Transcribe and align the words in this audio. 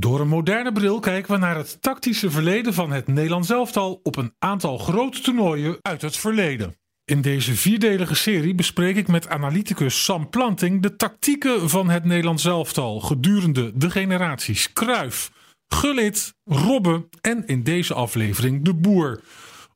Door 0.00 0.20
een 0.20 0.28
moderne 0.28 0.72
bril 0.72 1.00
kijken 1.00 1.32
we 1.32 1.38
naar 1.38 1.56
het 1.56 1.82
tactische 1.82 2.30
verleden 2.30 2.74
van 2.74 2.92
het 2.92 3.06
Nederlands 3.06 3.50
elftal 3.50 4.00
op 4.02 4.16
een 4.16 4.34
aantal 4.38 4.78
grote 4.78 5.20
toernooien 5.20 5.78
uit 5.82 6.02
het 6.02 6.16
verleden. 6.16 6.76
In 7.04 7.20
deze 7.20 7.54
vierdelige 7.54 8.14
serie 8.14 8.54
bespreek 8.54 8.96
ik 8.96 9.08
met 9.08 9.28
analyticus 9.28 10.04
Sam 10.04 10.30
Planting 10.30 10.82
de 10.82 10.96
tactieken 10.96 11.68
van 11.68 11.90
het 11.90 12.04
Nederlands 12.04 12.44
elftal 12.44 13.00
gedurende 13.00 13.72
de 13.74 13.90
generaties 13.90 14.72
Kruif, 14.72 15.30
Gullit, 15.68 16.34
Robben 16.44 17.08
en 17.20 17.46
in 17.46 17.62
deze 17.62 17.94
aflevering 17.94 18.64
de 18.64 18.74
Boer. 18.74 19.20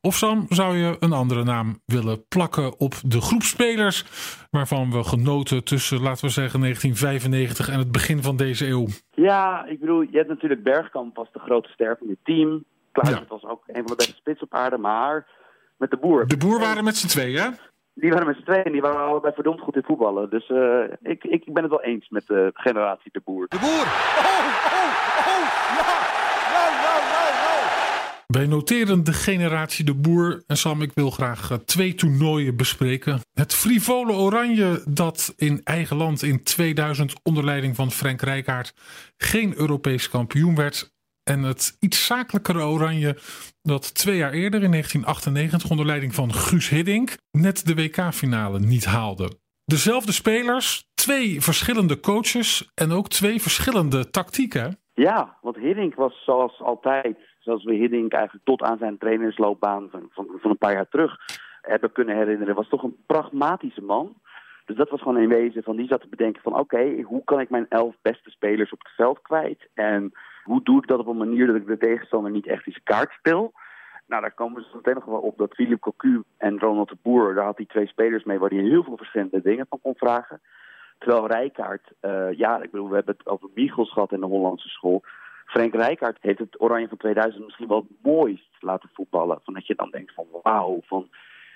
Of 0.05 0.15
Sam, 0.15 0.47
zou 0.49 0.77
je 0.77 0.97
een 1.01 1.13
andere 1.13 1.45
naam 1.45 1.81
willen 1.87 2.27
plakken 2.29 2.79
op 2.79 2.95
de 3.07 3.21
groep 3.21 3.43
spelers 3.43 4.05
waarvan 4.51 4.91
we 4.91 5.05
genoten 5.05 5.65
tussen, 5.65 6.03
laten 6.03 6.25
we 6.25 6.31
zeggen, 6.31 6.61
1995 6.61 7.69
en 7.69 7.79
het 7.79 7.93
begin 7.93 8.23
van 8.23 8.37
deze 8.37 8.67
eeuw? 8.67 8.87
Ja, 9.11 9.65
ik 9.67 9.81
bedoel, 9.81 10.01
je 10.01 10.17
hebt 10.17 10.29
natuurlijk 10.29 10.63
Bergkamp 10.63 11.17
was 11.17 11.33
de 11.33 11.39
grote 11.39 11.69
ster 11.69 11.97
van 11.99 12.09
je 12.09 12.17
team. 12.23 12.65
Kluivert 12.93 13.29
was 13.29 13.45
ook 13.45 13.63
een 13.67 13.75
van 13.75 13.87
de 13.87 13.95
beste 13.97 14.15
spits 14.15 14.43
op 14.43 14.55
aarde, 14.55 14.79
maar 14.79 15.27
met 15.77 15.91
de 15.91 15.97
boer. 15.97 16.27
De 16.27 16.37
boer 16.37 16.61
waren 16.61 16.85
met 16.85 16.97
z'n 16.97 17.07
tweeën, 17.09 17.41
hè? 17.41 17.49
Die 17.95 18.11
waren 18.11 18.27
met 18.27 18.37
z'n 18.37 18.45
tweeën 18.45 18.65
en 18.65 18.73
die 18.73 18.81
waren 18.81 19.07
allebei 19.07 19.35
verdomd 19.35 19.61
goed 19.61 19.77
in 19.77 19.83
voetballen. 19.83 20.31
Dus 20.31 20.49
uh, 20.49 20.85
ik, 21.03 21.25
ik 21.25 21.53
ben 21.53 21.63
het 21.63 21.73
wel 21.73 21.83
eens 21.83 22.09
met 22.09 22.27
de 22.27 22.51
generatie 22.55 23.11
de 23.13 23.21
boer. 23.25 23.47
De 23.49 23.59
boer! 23.59 23.87
Oh, 24.21 24.41
oh, 24.41 24.91
oh, 25.33 25.45
ja! 25.79 25.97
Nou, 26.55 26.71
nou, 26.85 27.01
nou, 27.13 27.31
nou! 27.43 28.14
Wij 28.27 28.47
noteren 28.47 29.05
de 29.05 29.13
generatie 29.13 29.85
de 29.85 29.95
boer. 29.95 30.43
En 30.47 30.57
Sam, 30.57 30.83
ik 30.83 30.91
wil 30.95 31.11
graag 31.11 31.51
eh, 31.51 31.57
twee 31.57 31.95
toernooien 31.95 32.57
bespreken. 32.57 33.21
Het 33.33 33.55
frivole 33.55 34.13
Oranje 34.13 34.83
dat 34.89 35.35
in 35.37 35.61
eigen 35.65 35.97
land 35.97 36.23
in 36.23 36.43
2000 36.43 37.15
onder 37.23 37.45
leiding 37.45 37.77
van 37.77 37.91
Frank 37.91 38.21
Rijkaard 38.21 38.75
geen 39.17 39.57
Europees 39.57 40.09
kampioen 40.09 40.55
werd. 40.55 40.93
En 41.23 41.43
het 41.43 41.77
iets 41.81 42.07
zakelijkere 42.07 42.63
Oranje 42.63 43.19
dat 43.63 43.95
twee 43.95 44.17
jaar 44.17 44.33
eerder 44.33 44.63
in 44.63 44.71
1998 44.71 45.71
onder 45.71 45.87
leiding 45.87 46.15
van 46.15 46.35
Guus 46.35 46.69
Hiddink 46.69 47.17
net 47.31 47.67
de 47.67 47.75
WK-finale 47.75 48.61
niet 48.61 48.85
haalde. 48.85 49.31
Dezelfde 49.65 50.13
spelers, 50.13 50.85
twee 50.95 51.41
verschillende 51.43 52.01
coaches 52.01 52.71
en 52.75 52.93
ook 52.93 53.09
twee 53.09 53.41
verschillende 53.41 54.11
tactieken. 54.11 54.79
Ja, 54.95 55.39
want 55.41 55.57
Hiddink 55.57 55.95
was 55.95 56.25
zoals 56.25 56.61
altijd, 56.61 57.17
zoals 57.45 57.65
we 57.65 57.75
Hiddink 57.75 58.13
eigenlijk 58.13 58.45
tot 58.45 58.63
aan 58.63 58.79
zijn 58.79 58.99
trainersloopbaan 58.99 59.89
van, 59.91 60.09
van, 60.11 60.27
van 60.41 60.51
een 60.51 60.59
paar 60.59 60.73
jaar 60.73 60.89
terug 60.89 61.19
hebben 61.63 61.93
kunnen 61.93 62.17
herinneren, 62.17 62.55
was 62.55 62.69
toch 62.69 62.83
een 62.83 62.97
pragmatische 63.07 63.83
man. 63.83 64.15
Dus 64.65 64.77
dat 64.77 64.91
was 64.91 65.03
gewoon 65.03 65.17
een 65.17 65.29
wezen 65.29 65.63
van 65.63 65.77
die 65.77 65.87
zat 65.87 66.01
te 66.01 66.09
bedenken 66.09 66.43
van 66.43 66.59
oké, 66.59 67.03
hoe 67.03 67.25
kan 67.25 67.41
ik 67.41 67.51
mijn 67.51 67.67
elf 67.69 67.95
beste 68.03 68.31
spelers 68.31 68.73
op 68.73 68.79
het 68.79 68.93
veld 68.97 69.23
kwijt? 69.23 69.69
En 69.75 70.13
hoe 70.43 70.63
doe 70.63 70.79
ik 70.79 70.87
dat 70.87 70.99
op 70.99 71.07
een 71.07 71.17
manier 71.17 71.47
dat 71.47 71.57
ik 71.57 71.67
de 71.67 71.79
tegenstander 71.79 72.31
niet 72.31 72.47
echt 72.47 72.67
in 72.67 72.77
kaart 72.85 73.13
speel? 73.13 73.53
Nou, 74.07 74.23
daar 74.23 74.35
komen 74.35 74.63
ze 74.63 74.77
meteen 74.77 74.95
nog 74.95 75.05
wel 75.05 75.21
op 75.21 75.39
dat 75.39 75.55
Philippe 75.55 75.79
Cocu 75.79 76.23
en 76.37 76.59
Ronald 76.59 76.89
de 76.89 76.97
Boer, 77.03 77.35
daar 77.35 77.45
had 77.45 77.57
hij 77.57 77.67
twee 77.67 77.87
spelers 77.87 78.25
mee 78.25 78.39
waar 78.39 78.51
hij 78.51 78.59
heel 78.59 78.85
veel 78.85 78.97
verschillende 78.97 79.43
dingen 79.43 79.67
van 79.69 79.81
kon 79.83 79.95
vragen. 79.97 80.41
Terwijl 80.99 81.27
Rijkaard, 81.27 81.93
uh, 82.03 82.33
ja, 82.33 82.63
ik 82.63 82.71
bedoel, 82.71 82.89
we 82.89 82.95
hebben 82.95 83.15
het 83.19 83.27
over 83.27 83.49
Michels 83.55 83.93
gehad 83.93 84.13
in 84.13 84.21
de 84.21 84.27
Hollandse 84.27 84.69
school. 84.69 85.03
Frank 85.45 85.75
Rijkaard 85.75 86.19
heeft 86.21 86.39
het 86.39 86.61
Oranje 86.61 86.89
van 86.89 86.97
2000 86.97 87.45
misschien 87.45 87.69
wel 87.69 87.87
het 87.89 88.13
mooist 88.13 88.57
laten 88.61 88.91
voetballen. 88.93 89.41
Van 89.45 89.55
dat 89.55 89.67
je 89.67 89.75
dan 89.75 89.91
denkt 89.91 90.15
van 90.15 90.27
wauw, 90.43 90.81
van, 90.85 91.09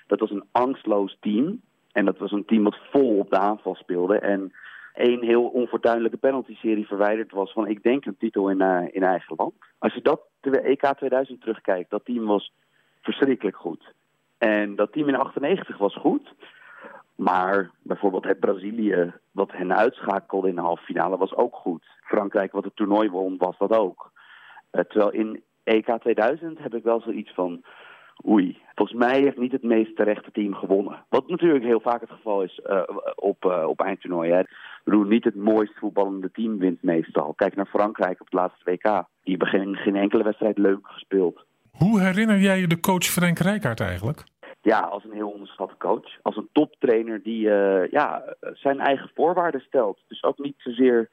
dat 0.07 0.19
was 0.19 0.31
een 0.31 0.47
angstloos 0.51 1.17
team. 1.19 1.61
En 1.91 2.05
dat 2.05 2.17
was 2.17 2.31
een 2.31 2.45
team 2.45 2.63
wat 2.63 2.77
vol 2.91 3.17
op 3.17 3.29
de 3.29 3.37
aanval 3.37 3.75
speelde. 3.75 4.19
En 4.19 4.53
één 4.93 5.23
heel 5.23 5.43
onfortuinlijke 5.43 6.17
penalty-serie 6.17 6.87
verwijderd 6.87 7.31
was 7.31 7.51
van, 7.51 7.67
ik 7.67 7.83
denk, 7.83 8.05
een 8.05 8.17
titel 8.17 8.49
in, 8.49 8.61
uh, 8.61 8.81
in 8.91 9.03
eigen 9.03 9.35
land. 9.37 9.53
Als 9.77 9.93
je 9.93 10.01
dat 10.01 10.21
de 10.41 10.59
EK 10.59 10.93
2000 10.97 11.41
terugkijkt, 11.41 11.89
dat 11.89 12.05
team 12.05 12.25
was 12.25 12.53
verschrikkelijk 13.01 13.57
goed. 13.57 13.93
En 14.37 14.75
dat 14.75 14.91
team 14.91 15.07
in 15.07 15.15
98 15.15 15.77
was 15.77 15.95
goed. 15.95 16.33
Maar 17.19 17.71
bijvoorbeeld 17.81 18.23
het 18.23 18.39
Brazilië, 18.39 19.13
wat 19.31 19.51
hen 19.51 19.75
uitschakelde 19.75 20.47
in 20.47 20.55
de 20.55 20.61
halve 20.61 20.83
finale, 20.83 21.17
was 21.17 21.35
ook 21.35 21.55
goed. 21.55 21.85
Frankrijk, 22.01 22.51
wat 22.51 22.63
het 22.63 22.75
toernooi 22.75 23.09
won, 23.09 23.37
was 23.37 23.57
dat 23.57 23.71
ook. 23.71 24.11
Uh, 24.71 24.81
terwijl 24.81 25.11
in 25.11 25.43
EK 25.63 25.97
2000 25.99 26.59
heb 26.59 26.75
ik 26.75 26.83
wel 26.83 27.01
zoiets 27.01 27.33
van 27.33 27.63
oei, 28.27 28.57
volgens 28.75 28.99
mij 28.99 29.21
heeft 29.21 29.37
niet 29.37 29.51
het 29.51 29.63
meest 29.63 29.95
terechte 29.95 30.31
team 30.31 30.53
gewonnen. 30.53 31.05
Wat 31.09 31.27
natuurlijk 31.27 31.63
heel 31.63 31.79
vaak 31.79 32.01
het 32.01 32.09
geval 32.09 32.43
is 32.43 32.59
uh, 32.69 32.81
op, 33.15 33.45
uh, 33.45 33.67
op 33.67 33.81
eindtoernooien. 33.81 34.47
Bedoel, 34.83 35.03
niet 35.03 35.23
het 35.23 35.35
mooist 35.35 35.77
voetballende 35.79 36.31
team 36.31 36.57
wint 36.57 36.83
meestal. 36.83 37.33
Kijk 37.33 37.55
naar 37.55 37.65
Frankrijk 37.65 38.21
op 38.21 38.25
het 38.25 38.39
laatste 38.39 38.71
WK. 38.71 39.03
Die 39.23 39.37
hebben 39.37 39.47
geen, 39.47 39.75
geen 39.75 39.95
enkele 39.95 40.23
wedstrijd 40.23 40.57
leuk 40.57 40.87
gespeeld. 40.87 41.45
Hoe 41.71 42.01
herinner 42.01 42.39
jij 42.39 42.59
je 42.59 42.67
de 42.67 42.79
coach 42.79 43.03
Frank 43.03 43.39
Rijkaard 43.39 43.79
eigenlijk? 43.79 44.23
Ja, 44.61 44.79
als 44.79 45.03
een 45.03 45.11
heel 45.11 45.29
onderschatte 45.29 45.77
coach. 45.77 46.17
Als 46.21 46.35
een 46.35 46.49
toptrainer 46.51 47.23
die 47.23 47.47
uh, 47.47 47.87
ja, 47.87 48.35
zijn 48.53 48.79
eigen 48.79 49.11
voorwaarden 49.13 49.61
stelt. 49.61 49.99
Dus 50.07 50.23
ook 50.23 50.37
niet 50.37 50.55
zozeer 50.57 51.09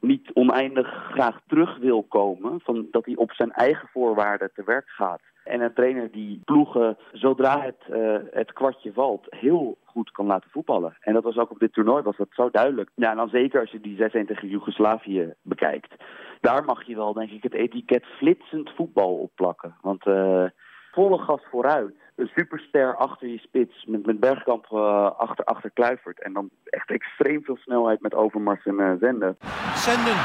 niet 0.00 0.30
oneindig 0.32 0.88
graag 1.10 1.40
terug 1.46 1.78
wil 1.78 2.02
komen. 2.02 2.60
Van 2.60 2.86
dat 2.90 3.04
hij 3.04 3.16
op 3.16 3.32
zijn 3.32 3.52
eigen 3.52 3.88
voorwaarden 3.92 4.50
te 4.54 4.62
werk 4.64 4.88
gaat. 4.88 5.20
En 5.44 5.60
een 5.60 5.74
trainer 5.74 6.10
die 6.10 6.40
ploegen, 6.44 6.96
zodra 7.12 7.60
het, 7.60 7.82
uh, 7.90 8.16
het 8.30 8.52
kwartje 8.52 8.92
valt, 8.92 9.26
heel 9.28 9.78
goed 9.84 10.10
kan 10.10 10.26
laten 10.26 10.50
voetballen. 10.50 10.96
En 11.00 11.12
dat 11.12 11.22
was 11.22 11.36
ook 11.36 11.50
op 11.50 11.58
dit 11.58 11.72
toernooi 11.72 12.02
was 12.02 12.16
dat 12.16 12.28
zo 12.30 12.50
duidelijk. 12.50 12.90
Ja, 12.94 13.10
en 13.10 13.16
dan 13.16 13.28
zeker 13.28 13.60
als 13.60 13.70
je 13.70 13.80
die 13.80 13.96
6-1 13.96 14.26
tegen 14.26 14.48
Joegoslavië 14.48 15.34
bekijkt. 15.42 15.94
Daar 16.40 16.64
mag 16.64 16.86
je 16.86 16.96
wel, 16.96 17.12
denk 17.12 17.30
ik, 17.30 17.42
het 17.42 17.54
etiket 17.54 18.04
flitsend 18.04 18.70
voetbal 18.76 19.16
opplakken. 19.16 19.76
Want 19.80 20.06
uh, 20.06 20.44
volle 20.92 21.18
gas 21.18 21.40
vooruit. 21.50 21.94
Een 22.16 22.30
superster 22.34 22.96
achter 22.96 23.28
je 23.28 23.38
spits 23.38 23.84
met, 23.84 24.06
met 24.06 24.20
Bergkamp 24.20 24.66
uh, 24.72 25.10
achter, 25.18 25.44
achter 25.44 25.70
Kluivert. 25.70 26.22
En 26.22 26.32
dan 26.32 26.50
echt 26.64 26.90
extreem 26.90 27.42
veel 27.44 27.56
snelheid 27.56 28.00
met 28.00 28.14
Overmars 28.14 28.64
en 28.64 28.74
uh, 28.74 28.92
Zenden. 29.00 29.36
Zenden. 29.74 30.16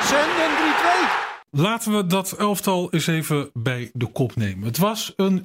Zenden 0.00 0.50
3-2. 1.20 1.24
Laten 1.50 1.96
we 1.96 2.06
dat 2.06 2.32
elftal 2.38 2.92
eens 2.92 3.06
even 3.06 3.50
bij 3.52 3.90
de 3.92 4.12
kop 4.12 4.36
nemen. 4.36 4.64
Het 4.64 4.78
was 4.78 5.12
een 5.16 5.42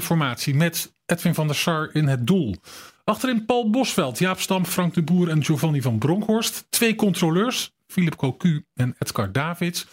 4-2-3-1 0.00 0.04
formatie 0.04 0.54
met 0.54 0.94
Edwin 1.06 1.34
van 1.34 1.46
der 1.46 1.56
Sar 1.56 1.90
in 1.92 2.06
het 2.06 2.26
doel. 2.26 2.54
Achterin 3.04 3.44
Paul 3.44 3.70
Bosveld, 3.70 4.18
Jaap 4.18 4.40
Stam, 4.40 4.66
Frank 4.66 4.94
de 4.94 5.02
Boer 5.02 5.28
en 5.28 5.44
Giovanni 5.44 5.82
van 5.82 5.98
Bronckhorst. 5.98 6.66
Twee 6.70 6.94
controleurs, 6.94 7.74
Philip 7.86 8.16
Cocu 8.16 8.64
en 8.74 8.94
Edgar 8.98 9.32
Davids. 9.32 9.86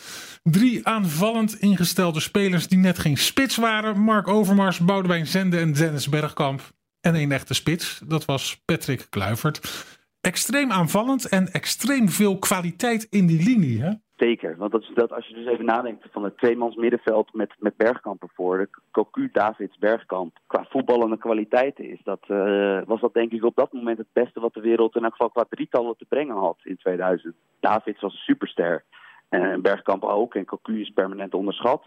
Drie 0.44 0.88
aanvallend 0.88 1.60
ingestelde 1.60 2.20
spelers 2.20 2.68
die 2.68 2.78
net 2.78 3.00
geen 3.00 3.18
spits 3.18 3.56
waren. 3.56 4.00
Mark 4.00 4.28
Overmars, 4.28 4.80
Boudewijn 4.80 5.28
Zende 5.28 5.60
en 5.60 5.74
Dennis 5.74 6.10
Bergkamp. 6.10 6.62
En 7.02 7.16
één 7.16 7.32
echte 7.32 7.54
spits, 7.54 8.02
dat 8.06 8.26
was 8.26 8.62
Patrick 8.66 9.08
Kluivert. 9.10 9.70
Extreem 10.22 10.72
aanvallend 10.72 11.30
en 11.30 11.48
extreem 11.48 12.10
veel 12.10 12.40
kwaliteit 12.40 13.08
in 13.10 13.26
die 13.26 13.44
linie. 13.44 13.82
Hè? 13.82 13.92
Zeker, 14.16 14.58
want 14.58 14.72
dat 14.72 14.82
is 14.82 14.92
dat 14.94 15.12
als 15.12 15.28
je 15.28 15.34
dus 15.34 15.46
even 15.46 15.66
nadenkt 15.66 16.08
van 16.12 16.24
het 16.24 16.38
tweemans 16.38 16.76
middenveld 16.76 17.34
met, 17.34 17.54
met 17.60 17.78
Bergkamp 17.78 18.22
ervoor, 18.22 18.58
de 18.58 18.70
Cocu, 18.92 19.30
Davids, 19.32 19.78
Bergkamp, 19.78 20.38
qua 20.48 20.66
voetballende 20.70 21.18
kwaliteiten 21.18 21.90
is 21.90 22.00
dat, 22.04 22.20
uh, 22.28 22.82
was 22.86 23.00
dat 23.02 23.14
denk 23.14 23.32
ik 23.32 23.44
op 23.44 23.56
dat 23.56 23.74
moment 23.74 23.98
het 23.98 24.14
beste 24.14 24.40
wat 24.40 24.54
de 24.54 24.62
wereld 24.62 24.96
in 24.96 25.04
elk 25.04 25.12
geval 25.12 25.30
qua 25.30 25.46
drietallen 25.50 25.98
te 25.98 26.06
brengen 26.10 26.36
had 26.36 26.58
in 26.64 26.78
2000. 26.78 27.34
Davids 27.60 28.02
was 28.02 28.24
superster 28.26 28.84
en 29.30 29.62
Bergkamp 29.62 30.04
ook 30.04 30.36
en 30.36 30.46
Cocu 30.46 30.82
is 30.82 30.90
permanent 30.90 31.34
onderschat. 31.34 31.84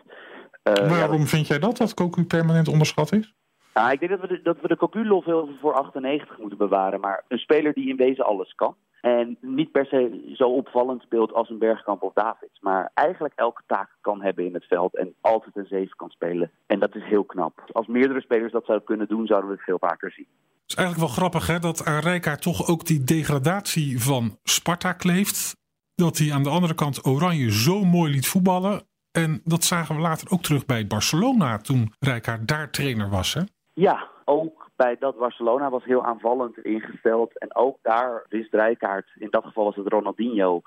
Uh, 0.62 0.74
Waarom 0.74 1.20
ja, 1.20 1.26
vind 1.26 1.46
jij 1.46 1.58
dat, 1.58 1.76
dat 1.76 1.94
Cocu 1.94 2.24
permanent 2.24 2.68
onderschat 2.68 3.12
is? 3.12 3.34
Ja, 3.74 3.90
ik 3.90 3.98
denk 4.00 4.10
dat 4.10 4.20
we 4.20 4.26
de, 4.26 4.42
dat 4.42 4.60
we 4.60 4.68
de 4.68 4.76
Cocu-lof 4.76 5.24
heel 5.24 5.46
veel 5.46 5.56
voor 5.60 5.74
98 5.74 6.38
moeten 6.38 6.58
bewaren, 6.58 7.00
maar 7.00 7.24
een 7.28 7.38
speler 7.38 7.72
die 7.72 7.88
in 7.88 7.96
wezen 7.96 8.24
alles 8.24 8.54
kan. 8.54 8.76
En 9.00 9.36
niet 9.40 9.72
per 9.72 9.86
se 9.86 10.32
zo 10.34 10.48
opvallend 10.48 11.02
speelt 11.02 11.32
als 11.32 11.50
een 11.50 11.58
Bergkamp 11.58 12.02
of 12.02 12.12
Davids. 12.12 12.60
Maar 12.60 12.90
eigenlijk 12.94 13.34
elke 13.36 13.62
taak 13.66 13.90
kan 14.00 14.22
hebben 14.22 14.44
in 14.44 14.54
het 14.54 14.64
veld 14.64 14.96
en 14.96 15.14
altijd 15.20 15.56
een 15.56 15.66
zeven 15.66 15.96
kan 15.96 16.10
spelen. 16.10 16.50
En 16.66 16.80
dat 16.80 16.94
is 16.94 17.04
heel 17.04 17.24
knap. 17.24 17.64
Als 17.72 17.86
meerdere 17.86 18.20
spelers 18.20 18.52
dat 18.52 18.64
zouden 18.64 18.86
kunnen 18.86 19.08
doen, 19.08 19.26
zouden 19.26 19.50
we 19.50 19.56
het 19.56 19.64
veel 19.64 19.78
vaker 19.78 20.12
zien. 20.12 20.26
Het 20.30 20.70
is 20.70 20.74
eigenlijk 20.74 21.06
wel 21.06 21.16
grappig 21.16 21.46
hè, 21.46 21.58
dat 21.58 21.84
aan 21.84 22.00
Rijkaard 22.00 22.42
toch 22.42 22.68
ook 22.68 22.86
die 22.86 23.04
degradatie 23.04 24.02
van 24.02 24.38
Sparta 24.42 24.92
kleeft. 24.92 25.56
Dat 25.94 26.18
hij 26.18 26.32
aan 26.32 26.42
de 26.42 26.50
andere 26.50 26.74
kant 26.74 27.06
Oranje 27.06 27.52
zo 27.52 27.84
mooi 27.84 28.12
liet 28.12 28.28
voetballen. 28.28 28.82
En 29.10 29.40
dat 29.44 29.64
zagen 29.64 29.94
we 29.94 30.00
later 30.00 30.30
ook 30.30 30.42
terug 30.42 30.66
bij 30.66 30.86
Barcelona 30.86 31.58
toen 31.58 31.92
Rijkaard 31.98 32.48
daar 32.48 32.70
trainer 32.70 33.10
was. 33.10 33.34
Hè? 33.34 33.40
Ja, 33.74 34.08
ook 34.24 34.70
bij 34.76 34.96
dat 34.98 35.18
Barcelona 35.18 35.70
was 35.70 35.84
heel 35.84 36.04
aanvallend 36.04 36.58
ingesteld. 36.58 37.38
En 37.38 37.54
ook 37.56 37.78
daar 37.82 38.26
wist 38.28 38.54
Rijkaard, 38.54 39.06
in 39.18 39.30
dat 39.30 39.44
geval 39.44 39.64
was 39.64 39.76
het 39.76 39.88
Ronaldinho, 39.88 40.62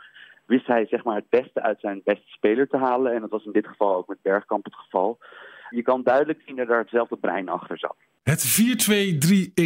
wist 0.46 0.68
hij 0.68 0.86
zeg 0.86 1.04
maar, 1.04 1.16
het 1.16 1.30
beste 1.30 1.62
uit 1.62 1.80
zijn 1.80 2.02
beste 2.04 2.28
speler 2.28 2.68
te 2.68 2.78
halen. 2.78 3.14
En 3.14 3.22
dat 3.22 3.30
was 3.30 3.46
in 3.46 3.52
dit 3.52 3.68
geval 3.68 3.96
ook 3.96 4.08
met 4.08 4.22
Bergkamp 4.22 4.66
het 4.66 4.76
geval. 4.76 5.18
Je 5.70 5.82
kan 5.82 6.04
duidelijk 6.04 6.42
zien 6.46 6.56
dat 6.56 6.68
daar 6.68 6.80
hetzelfde 6.80 7.16
brein 7.16 7.50
achter 7.50 7.78
zat. 7.80 7.96
Het 8.24 8.62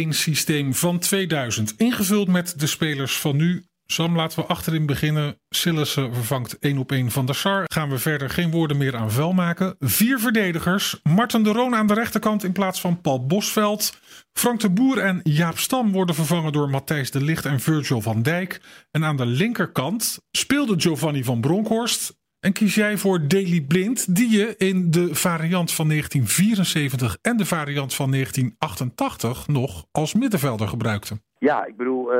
4-2-3-1 0.06 0.08
systeem 0.08 0.72
van 0.72 0.98
2000, 0.98 1.74
ingevuld 1.76 2.28
met 2.28 2.60
de 2.60 2.66
spelers 2.66 3.20
van 3.20 3.36
nu, 3.36 3.62
Sam, 3.92 4.16
laten 4.16 4.38
we 4.38 4.46
achterin 4.46 4.86
beginnen. 4.86 5.36
Sillissen 5.48 6.14
vervangt 6.14 6.58
1 6.58 6.78
op 6.78 6.92
1 6.92 7.10
van 7.10 7.26
der 7.26 7.34
Sar. 7.34 7.64
Gaan 7.64 7.90
we 7.90 7.98
verder 7.98 8.30
geen 8.30 8.50
woorden 8.50 8.76
meer 8.76 8.96
aan 8.96 9.10
vuil 9.10 9.32
maken. 9.32 9.76
Vier 9.78 10.18
verdedigers. 10.18 11.00
Marten 11.02 11.42
de 11.42 11.52
Roon 11.52 11.74
aan 11.74 11.86
de 11.86 11.94
rechterkant 11.94 12.44
in 12.44 12.52
plaats 12.52 12.80
van 12.80 13.00
Paul 13.00 13.26
Bosveld. 13.26 14.00
Frank 14.32 14.60
de 14.60 14.70
Boer 14.70 14.98
en 14.98 15.20
Jaap 15.22 15.58
Stam 15.58 15.92
worden 15.92 16.14
vervangen 16.14 16.52
door 16.52 16.70
Matthijs 16.70 17.10
de 17.10 17.24
Licht 17.24 17.44
en 17.44 17.60
Virgil 17.60 18.00
van 18.00 18.22
Dijk. 18.22 18.60
En 18.90 19.04
aan 19.04 19.16
de 19.16 19.26
linkerkant 19.26 20.20
speelde 20.30 20.80
Giovanni 20.80 21.24
van 21.24 21.40
Bronckhorst. 21.40 22.20
En 22.40 22.52
kies 22.52 22.74
jij 22.74 22.96
voor 22.96 23.28
Daily 23.28 23.60
Blind, 23.60 24.16
die 24.16 24.30
je 24.30 24.54
in 24.56 24.90
de 24.90 25.14
variant 25.14 25.72
van 25.72 25.88
1974 25.88 27.18
en 27.22 27.36
de 27.36 27.44
variant 27.44 27.94
van 27.94 28.10
1988 28.10 29.48
nog 29.48 29.86
als 29.90 30.14
middenvelder 30.14 30.68
gebruikte. 30.68 31.20
Ja, 31.38 31.66
ik 31.66 31.76
bedoel, 31.76 32.14
uh, 32.14 32.18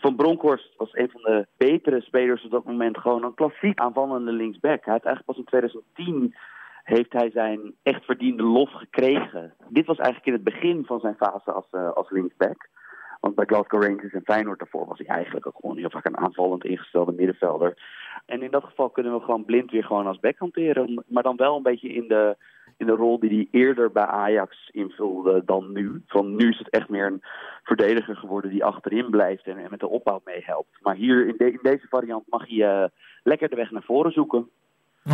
Van 0.00 0.16
Bronckhorst 0.16 0.74
was 0.76 0.90
een 0.92 1.10
van 1.10 1.22
de 1.22 1.46
betere 1.56 2.00
spelers 2.00 2.44
op 2.44 2.50
dat 2.50 2.64
moment. 2.64 2.98
Gewoon 2.98 3.24
een 3.24 3.34
klassiek 3.34 3.78
aanvallende 3.78 4.32
linksback. 4.32 4.84
Hij 4.84 4.94
had 4.94 5.04
eigenlijk 5.04 5.26
pas 5.26 5.36
in 5.36 5.44
2010 5.44 6.34
heeft 6.84 7.12
hij 7.12 7.30
zijn 7.30 7.74
echt 7.82 8.04
verdiende 8.04 8.42
lof 8.42 8.72
gekregen. 8.72 9.54
Dit 9.68 9.86
was 9.86 9.96
eigenlijk 9.96 10.26
in 10.26 10.32
het 10.32 10.44
begin 10.44 10.84
van 10.84 11.00
zijn 11.00 11.16
fase 11.16 11.52
als, 11.52 11.66
uh, 11.72 11.92
als 11.92 12.10
linksback. 12.10 12.68
Want 13.20 13.34
bij 13.34 13.44
Glasgow 13.44 13.82
Rangers 13.82 14.12
en 14.12 14.24
Feyenoord 14.24 14.58
daarvoor 14.58 14.86
was 14.86 14.98
hij 14.98 15.06
eigenlijk 15.06 15.46
ook 15.46 15.56
gewoon 15.60 15.76
heel 15.76 15.90
vaak 15.90 16.04
een 16.04 16.16
aanvallend 16.16 16.64
ingestelde 16.64 17.12
middenvelder. 17.12 17.74
En 18.26 18.42
in 18.42 18.50
dat 18.50 18.64
geval 18.64 18.90
kunnen 18.90 19.12
we 19.12 19.20
gewoon 19.20 19.44
blind 19.44 19.70
weer 19.70 19.84
gewoon 19.84 20.06
als 20.06 20.20
back 20.20 20.38
hanteren. 20.38 21.04
Maar 21.06 21.22
dan 21.22 21.36
wel 21.36 21.56
een 21.56 21.62
beetje 21.62 21.88
in 21.88 22.08
de, 22.08 22.36
in 22.80 22.86
de 22.86 22.92
rol 22.92 23.18
die 23.20 23.30
hij 23.30 23.60
eerder 23.60 23.92
bij 23.92 24.06
Ajax 24.06 24.70
invulde 24.72 25.42
dan 25.44 25.72
nu. 25.72 26.02
Van 26.06 26.36
nu 26.36 26.48
is 26.48 26.58
het 26.58 26.70
echt 26.70 26.88
meer 26.88 27.06
een 27.06 27.22
verdediger 27.62 28.16
geworden 28.16 28.50
die 28.50 28.64
achterin 28.64 29.10
blijft 29.10 29.46
en, 29.46 29.66
met 29.70 29.80
de 29.80 29.88
opbouw 29.88 30.20
meehelpt. 30.24 30.78
Maar 30.82 30.94
hier 30.94 31.26
in, 31.26 31.38
in, 31.38 31.58
deze 31.62 31.86
variant 31.88 32.24
mag 32.28 32.48
hij 32.48 32.56
uh, 32.56 32.84
lekker 33.22 33.48
de 33.48 33.56
weg 33.56 33.70
naar 33.70 33.82
voren 33.82 34.12
zoeken. 34.12 34.48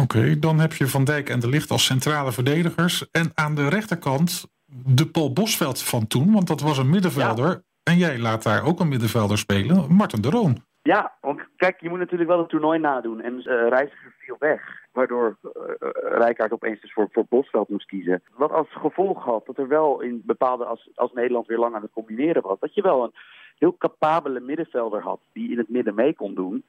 Oké, 0.02 0.38
dan 0.38 0.58
heb 0.58 0.72
je 0.72 0.86
Van 0.86 1.04
Dijk 1.04 1.28
en 1.28 1.40
De 1.40 1.48
Licht 1.48 1.70
als 1.70 1.84
centrale 1.84 2.32
verdedigers. 2.32 3.10
En 3.10 3.30
aan 3.34 3.54
de 3.54 3.68
rechterkant 3.68 4.46
de 4.86 5.06
Paul 5.06 5.32
Bosveld 5.32 5.82
van 5.82 6.06
toen, 6.06 6.32
want 6.32 6.46
dat 6.46 6.60
was 6.60 6.78
een 6.78 6.90
middenvelder. 6.90 7.62
En 7.82 7.96
jij 7.96 8.18
laat 8.18 8.42
daar 8.42 8.64
ook 8.64 8.80
een 8.80 8.88
middenvelder 8.88 9.38
spelen, 9.38 9.94
Martin 9.94 10.20
de 10.20 10.30
Roon. 10.30 10.64
Ja, 10.82 11.12
want 11.20 11.40
kijk, 11.56 11.80
je 11.80 11.88
moet 11.88 11.98
natuurlijk 11.98 12.30
wel 12.30 12.38
het 12.38 12.48
toernooi 12.48 12.78
nadoen. 12.78 13.20
En 13.20 13.32
uh, 13.32 13.42
Reiziger 13.44 14.14
viel 14.18 14.36
weg, 14.38 14.86
waardoor 14.96 15.37
uh, 15.43 15.52
Rijkaard 15.93 16.52
opeens 16.52 16.81
dus 16.81 16.93
voor, 16.93 17.08
voor 17.12 17.25
Bosveld 17.28 17.69
moest 17.69 17.87
kiezen. 17.87 18.22
Wat 18.37 18.50
als 18.50 18.69
gevolg 18.70 19.25
had 19.25 19.46
dat 19.46 19.58
er 19.58 19.69
wel 19.69 20.00
in 20.00 20.22
bepaalde, 20.25 20.64
als, 20.64 20.90
als 20.94 21.12
Nederland 21.12 21.46
weer 21.46 21.58
lang 21.58 21.75
aan 21.75 21.82
het 21.82 21.93
combineren 21.93 22.43
was, 22.43 22.58
dat 22.58 22.75
je 22.75 22.82
wel 22.82 23.02
een 23.02 23.12
heel 23.58 23.76
capabele 23.76 24.40
middenvelder 24.40 25.02
had 25.02 25.20
die 25.32 25.50
in 25.50 25.58
het 25.58 25.69
midden 25.69 25.94
mee 25.94 26.14
kon 26.14 26.34
doen. 26.34 26.64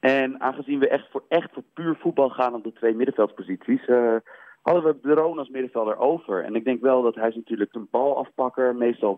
En 0.00 0.40
aangezien 0.40 0.78
we 0.78 0.88
echt 0.88 1.10
voor, 1.10 1.24
echt 1.28 1.50
voor 1.52 1.62
puur 1.74 1.96
voetbal 1.96 2.28
gaan 2.28 2.54
op 2.54 2.64
de 2.64 2.72
twee 2.72 2.94
middenveldsposities, 2.94 3.86
uh, 3.86 4.16
hadden 4.62 4.84
we 4.84 5.00
Droon 5.00 5.38
als 5.38 5.48
middenvelder 5.48 5.98
over. 5.98 6.44
En 6.44 6.54
ik 6.54 6.64
denk 6.64 6.80
wel 6.80 7.02
dat 7.02 7.14
hij 7.14 7.32
natuurlijk 7.34 7.74
een 7.74 7.88
balafpakker, 7.90 8.74
meestal 8.76 9.16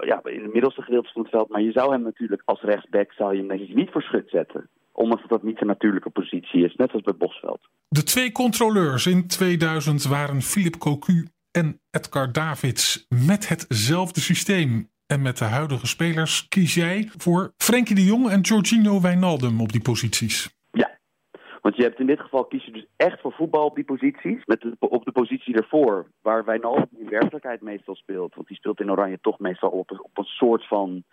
ja, 0.00 0.20
in 0.24 0.42
het 0.42 0.52
middelste 0.52 0.82
gedeelte 0.82 1.12
van 1.12 1.22
het 1.22 1.30
veld. 1.30 1.48
Maar 1.48 1.62
je 1.62 1.72
zou 1.72 1.92
hem 1.92 2.02
natuurlijk 2.02 2.42
als 2.44 2.60
rechtsback 2.60 3.12
zou 3.12 3.36
je 3.36 3.44
hem 3.46 3.74
niet 3.74 3.90
voor 3.90 4.02
schut 4.02 4.28
zetten. 4.30 4.68
Omdat 4.92 5.20
dat 5.28 5.42
niet 5.42 5.56
zijn 5.56 5.68
natuurlijke 5.68 6.10
positie 6.10 6.64
is, 6.64 6.74
net 6.74 6.92
als 6.92 7.02
bij 7.02 7.16
Bosveld. 7.16 7.68
De 7.88 8.02
twee 8.02 8.32
controleurs 8.32 9.06
in 9.06 9.26
2000 9.26 10.04
waren 10.04 10.42
Philip 10.42 10.76
Cocu 10.76 11.28
en 11.50 11.80
Edgar 11.90 12.32
Davids 12.32 13.06
met 13.08 13.48
hetzelfde 13.48 14.20
systeem. 14.20 14.88
En 15.06 15.22
met 15.22 15.38
de 15.38 15.44
huidige 15.44 15.86
spelers 15.86 16.48
kies 16.48 16.74
jij 16.74 17.08
voor 17.16 17.52
Frenkie 17.56 17.94
de 17.94 18.04
Jong 18.04 18.30
en 18.30 18.40
Jorginho 18.40 19.00
Wijnaldum 19.00 19.60
op 19.60 19.72
die 19.72 19.82
posities. 19.82 20.58
Ja, 20.70 20.98
want 21.62 21.76
je 21.76 21.82
hebt 21.82 22.00
in 22.00 22.06
dit 22.06 22.20
geval 22.20 22.44
kies 22.44 22.64
je 22.64 22.72
dus 22.72 22.86
echt 22.96 23.20
voor 23.20 23.32
voetbal 23.32 23.64
op 23.64 23.74
die 23.74 23.84
posities. 23.84 24.44
Met 24.44 24.60
de, 24.60 24.76
op 24.78 25.04
de 25.04 25.12
positie 25.12 25.54
ervoor, 25.54 26.06
waar 26.22 26.44
Wijnaldum 26.44 26.88
in 26.98 27.08
werkelijkheid 27.08 27.60
meestal 27.60 27.94
speelt. 27.94 28.34
Want 28.34 28.48
die 28.48 28.56
speelt 28.56 28.80
in 28.80 28.90
Oranje 28.90 29.18
toch 29.20 29.38
meestal 29.38 29.70
op, 29.70 29.90
op 29.90 30.18
een 30.18 30.24
soort 30.24 30.66
van 30.66 31.04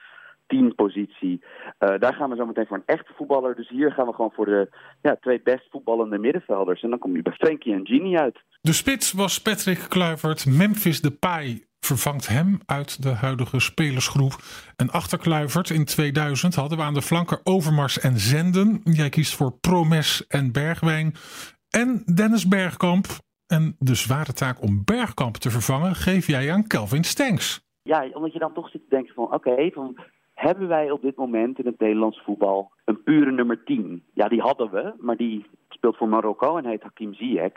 teampositie. 0.47 1.43
Uh, 1.79 1.99
daar 1.99 2.13
gaan 2.13 2.29
we 2.29 2.35
zo 2.35 2.45
meteen 2.45 2.67
voor 2.67 2.77
een 2.77 2.95
echte 2.95 3.13
voetballer. 3.15 3.55
Dus 3.55 3.69
hier 3.69 3.91
gaan 3.91 4.05
we 4.05 4.13
gewoon 4.13 4.31
voor 4.31 4.45
de 4.45 4.69
ja, 5.01 5.17
twee 5.21 5.41
best 5.41 5.67
voetballende 5.69 6.17
middenvelders. 6.17 6.81
En 6.81 6.89
dan 6.89 6.99
kom 6.99 7.15
je 7.15 7.21
bij 7.21 7.33
Frenkie 7.33 7.73
en 7.73 7.87
Genie 7.87 8.19
uit. 8.19 8.43
De 8.61 8.73
spits 8.73 9.11
was 9.11 9.41
Patrick 9.41 9.85
Kluivert. 9.89 10.45
Memphis 10.45 11.01
Depay 11.01 11.67
vervangt 11.79 12.27
hem 12.27 12.59
uit 12.65 13.03
de 13.03 13.09
huidige 13.09 13.59
spelersgroep. 13.59 14.33
En 14.75 14.89
achter 14.89 15.17
Kluivert 15.17 15.69
in 15.69 15.85
2000 15.85 16.55
hadden 16.55 16.77
we 16.77 16.83
aan 16.83 16.93
de 16.93 17.01
flanken 17.01 17.39
Overmars 17.43 17.99
en 17.99 18.17
Zenden. 18.17 18.81
Jij 18.83 19.09
kiest 19.09 19.35
voor 19.35 19.51
Promes 19.51 20.27
en 20.27 20.51
Bergwijn. 20.51 21.13
En 21.69 22.03
Dennis 22.15 22.47
Bergkamp. 22.47 23.05
En 23.47 23.75
de 23.79 23.95
zware 23.95 24.33
taak 24.33 24.61
om 24.61 24.81
Bergkamp 24.85 25.35
te 25.35 25.49
vervangen 25.49 25.95
geef 25.95 26.27
jij 26.27 26.51
aan 26.51 26.67
Kelvin 26.67 27.03
Stenks. 27.03 27.65
Ja, 27.81 28.09
omdat 28.13 28.33
je 28.33 28.39
dan 28.39 28.53
toch 28.53 28.69
zit 28.69 28.81
te 28.81 28.95
denken 28.95 29.13
van 29.13 29.33
oké, 29.33 29.69
van 29.73 29.97
hebben 30.37 30.67
wij 30.67 30.91
op 30.91 31.01
dit 31.01 31.15
moment 31.15 31.59
in 31.59 31.65
het 31.65 31.79
Nederlands 31.79 32.21
voetbal 32.23 32.71
een 32.85 33.03
pure 33.03 33.31
nummer 33.31 33.63
10? 33.63 34.03
Ja, 34.13 34.27
die 34.27 34.41
hadden 34.41 34.71
we, 34.71 34.93
maar 34.99 35.17
die 35.17 35.45
speelt 35.69 35.97
voor 35.97 36.09
Marokko 36.09 36.57
en 36.57 36.65
heet 36.65 36.83
Hakim 36.83 37.13
Ziyech. 37.13 37.51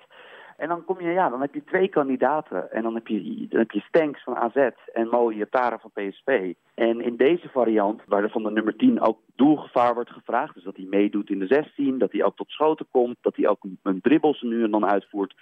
En 0.57 0.69
dan 0.69 0.85
kom 0.85 1.01
je, 1.01 1.11
ja, 1.11 1.29
dan 1.29 1.41
heb 1.41 1.55
je 1.55 1.65
twee 1.65 1.89
kandidaten. 1.89 2.73
En 2.73 2.83
dan 2.83 2.95
heb 2.95 3.07
je, 3.07 3.47
dan 3.49 3.59
heb 3.59 3.71
je 3.71 3.81
Stanks 3.81 4.23
van 4.23 4.37
AZ 4.37 4.71
en 4.93 5.09
Mo 5.09 5.33
Tara 5.51 5.79
van 5.79 5.91
PSV. 5.95 6.53
En 6.75 7.01
in 7.01 7.17
deze 7.17 7.49
variant, 7.49 8.03
waar 8.07 8.23
er 8.23 8.31
van 8.31 8.43
de 8.43 8.51
nummer 8.51 8.77
10 8.77 9.01
ook 9.01 9.19
doelgevaar 9.37 9.95
wordt 9.95 10.11
gevraagd, 10.11 10.55
dus 10.55 10.65
dat 10.65 10.77
hij 10.77 10.87
meedoet 10.91 11.31
in 11.31 11.39
de 11.39 11.47
16, 11.47 11.99
dat 11.99 12.13
hij 12.13 12.25
ook 12.25 12.37
tot 12.37 12.51
schoten 12.51 12.87
komt, 12.91 13.17
dat 13.21 13.37
hij 13.37 13.49
ook 13.49 13.65
een, 13.83 14.01
dribbels 14.01 14.43
nu 14.43 14.65
en 14.65 14.71
dan 14.71 14.87
uitvoert, 14.87 15.35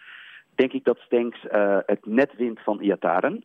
denk 0.55 0.73
ik 0.73 0.85
dat 0.85 0.99
Stanks 0.99 1.45
uh, 1.45 1.79
het 1.87 2.07
net 2.07 2.37
wint 2.37 2.61
van 2.61 2.81
Iataren. 2.81 3.45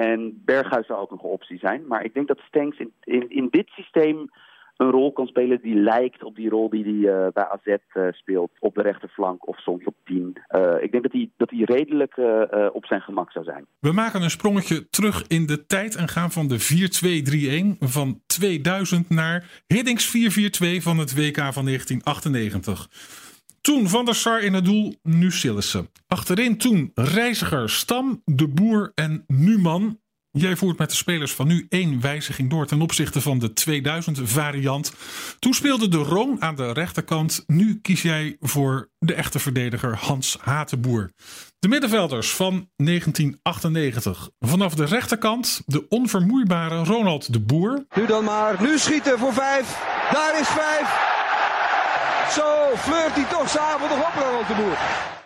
En 0.00 0.42
Berghuis 0.44 0.86
zou 0.86 1.00
ook 1.00 1.10
nog 1.10 1.22
een 1.22 1.30
optie 1.30 1.58
zijn. 1.58 1.86
Maar 1.86 2.04
ik 2.04 2.14
denk 2.14 2.28
dat 2.28 2.38
Stanks 2.38 2.78
in, 2.78 3.30
in, 3.30 3.48
dit 3.50 3.68
systeem 3.68 4.30
een 4.76 4.90
rol 4.90 5.12
kan 5.12 5.26
spelen 5.26 5.60
die 5.62 5.74
lijkt 5.74 6.24
op 6.24 6.36
die 6.36 6.48
rol 6.48 6.70
die 6.70 6.84
hij 6.84 6.92
uh, 6.92 7.26
bij 7.32 7.48
AZ 7.48 7.66
uh, 7.66 8.06
speelt. 8.10 8.50
Op 8.58 8.74
de 8.74 8.82
rechterflank 8.82 9.48
of 9.48 9.58
soms 9.58 9.84
op 9.84 9.94
10. 10.04 10.36
Uh, 10.50 10.82
ik 10.82 10.90
denk 10.92 11.02
dat 11.02 11.12
hij, 11.12 11.30
dat 11.36 11.50
hij 11.50 11.62
redelijk 11.64 12.16
op 12.72 12.86
zijn 12.86 13.00
gemak 13.00 13.32
zou 13.32 13.44
zijn. 13.44 13.66
We 13.78 13.92
maken 13.92 14.22
een 14.22 14.30
sprongetje 14.30 14.88
terug 14.88 15.26
in 15.26 15.46
de 15.46 15.66
tijd 15.66 15.96
en 15.96 16.08
gaan 16.08 16.30
van 16.30 16.48
de 16.48 16.58
4-2-3-1 17.76 17.78
van 17.78 18.20
2000 18.26 19.10
naar 19.10 19.62
Hiddings 19.66 20.16
4-4-2 20.78 20.82
van 20.82 20.98
het 20.98 21.14
WK 21.14 21.36
van 21.36 21.64
1998. 21.64 23.21
Toen 23.62 23.88
Van 23.88 24.04
der 24.04 24.14
Sar 24.14 24.40
in 24.40 24.54
het 24.54 24.64
doel, 24.64 24.94
nu 25.02 25.30
Sillissen. 25.30 25.90
Achterin 26.06 26.56
toen 26.56 26.90
Reiziger, 26.94 27.70
Stam, 27.70 28.22
De 28.24 28.48
Boer 28.48 28.92
en 28.94 29.24
Numan. 29.26 30.00
Jij 30.30 30.56
voert 30.56 30.78
met 30.78 30.90
de 30.90 30.96
spelers 30.96 31.32
van 31.32 31.46
nu 31.46 31.66
één 31.68 32.00
wijziging 32.00 32.50
door 32.50 32.66
ten 32.66 32.80
opzichte 32.80 33.20
van 33.20 33.38
de 33.38 33.52
2000 33.52 34.18
variant. 34.22 34.92
Toen 35.38 35.54
speelde 35.54 35.88
de 35.88 35.96
Roon 35.96 36.42
aan 36.42 36.54
de 36.54 36.72
rechterkant. 36.72 37.44
Nu 37.46 37.80
kies 37.80 38.02
jij 38.02 38.36
voor 38.40 38.90
de 38.98 39.14
echte 39.14 39.38
verdediger 39.38 39.96
Hans 39.96 40.36
Hatenboer. 40.40 41.10
De 41.58 41.68
middenvelders 41.68 42.34
van 42.34 42.70
1998. 42.76 44.30
Vanaf 44.38 44.74
de 44.74 44.84
rechterkant 44.84 45.62
de 45.66 45.88
onvermoeibare 45.88 46.84
Ronald 46.84 47.32
de 47.32 47.40
Boer. 47.40 47.86
Nu 47.96 48.06
dan 48.06 48.24
maar. 48.24 48.62
Nu 48.62 48.78
schieten 48.78 49.18
voor 49.18 49.32
vijf. 49.32 49.78
Daar 50.12 50.40
is 50.40 50.46
vijf. 50.46 51.11
Zo 52.30 52.76
flirt 52.76 53.14
hij 53.14 53.24
toch 53.24 53.48
s'avonds 53.48 53.94
nog 53.94 54.06
op, 54.06 54.22
Ronald 54.22 54.48
de 54.48 54.54
Boer. 54.54 54.78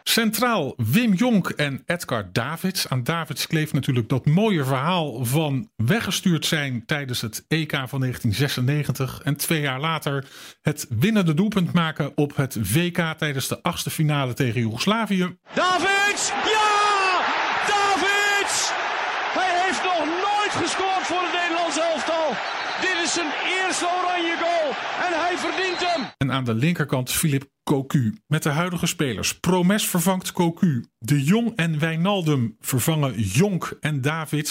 Centraal 0.02 0.74
Wim 0.76 1.12
Jonk 1.12 1.48
en 1.48 1.82
Edgar 1.86 2.28
Davids. 2.32 2.88
Aan 2.88 3.04
Davids 3.04 3.46
kleeft 3.46 3.72
natuurlijk 3.72 4.08
dat 4.08 4.26
mooie 4.26 4.64
verhaal 4.64 5.24
van 5.24 5.70
weggestuurd 5.76 6.46
zijn 6.46 6.86
tijdens 6.86 7.20
het 7.20 7.44
EK 7.48 7.70
van 7.70 8.00
1996. 8.00 9.20
En 9.22 9.36
twee 9.36 9.60
jaar 9.60 9.80
later 9.80 10.26
het 10.62 10.86
winnende 10.88 11.34
doelpunt 11.34 11.72
maken 11.72 12.12
op 12.14 12.36
het 12.36 12.72
WK 12.72 12.98
tijdens 13.18 13.48
de 13.48 13.62
achtste 13.62 13.90
finale 13.90 14.34
tegen 14.34 14.60
Joegoslavië. 14.60 15.36
Davids! 15.54 16.28
Ja! 16.28 17.24
Davids! 17.66 18.70
Hij 19.34 19.64
heeft 19.64 19.82
nog 19.84 20.04
nooit 20.06 20.25
gescoord 20.62 21.04
voor 21.08 21.22
het 21.26 21.34
Nederlands 21.40 21.78
elftal. 21.90 22.28
Dit 22.86 22.96
is 23.04 23.12
zijn 23.18 23.32
eerste 23.56 23.86
oranje 23.98 24.36
goal 24.44 24.68
en 25.06 25.12
hij 25.22 25.34
verdient 25.44 25.80
hem. 25.88 26.02
En 26.18 26.32
aan 26.32 26.44
de 26.44 26.54
linkerkant 26.54 27.10
Philip 27.10 27.44
Cocu. 27.70 28.14
Met 28.26 28.42
de 28.42 28.48
huidige 28.48 28.86
spelers. 28.86 29.40
Promes 29.40 29.88
vervangt 29.88 30.32
Cocu. 30.32 30.84
De 30.98 31.22
Jong 31.24 31.52
en 31.56 31.78
Wijnaldum 31.78 32.56
vervangen 32.60 33.12
Jonk 33.12 33.76
en 33.80 34.00
Davids. 34.00 34.50